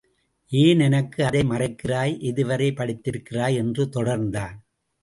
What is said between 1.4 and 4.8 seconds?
மறைக்கிறாய்? எதுவரை படித்திருக்கிறாய்? என்று தொடர்ந்தான்.